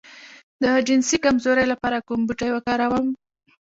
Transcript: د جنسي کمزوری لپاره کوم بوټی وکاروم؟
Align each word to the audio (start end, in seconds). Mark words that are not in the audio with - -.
د 0.61 0.63
جنسي 0.87 1.17
کمزوری 1.25 1.65
لپاره 1.73 2.03
کوم 2.07 2.21
بوټی 2.27 2.49
وکاروم؟ 2.53 3.07